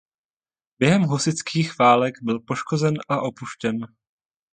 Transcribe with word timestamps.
Během 0.79 1.01
husitských 1.01 1.79
válek 1.79 2.13
byl 2.21 2.39
poškozen 2.39 2.93
a 3.09 3.21
opuštěn. 3.21 3.87